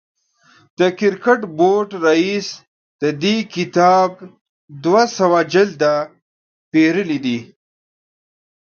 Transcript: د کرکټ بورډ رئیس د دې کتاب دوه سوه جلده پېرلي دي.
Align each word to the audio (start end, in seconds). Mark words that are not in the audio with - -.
د 0.79 0.81
کرکټ 0.99 1.41
بورډ 1.57 1.89
رئیس 2.07 2.47
د 3.01 3.03
دې 3.23 3.35
کتاب 3.55 4.09
دوه 4.83 5.03
سوه 5.17 5.39
جلده 5.53 5.93
پېرلي 6.71 7.19
دي. 7.25 7.39